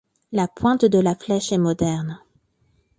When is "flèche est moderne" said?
1.13-2.19